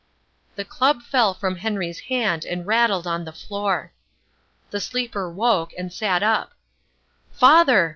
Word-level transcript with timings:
The 0.55 0.65
club 0.65 1.03
fell 1.03 1.35
from 1.35 1.57
Henry's 1.57 1.99
hand 2.09 2.43
and 2.43 2.65
rattled 2.65 3.05
on 3.05 3.23
the 3.23 3.31
floor. 3.31 3.93
The 4.71 4.81
sleeper 4.81 5.29
woke, 5.31 5.73
and 5.77 5.93
sat 5.93 6.23
up. 6.23 6.53
"Father! 7.31 7.89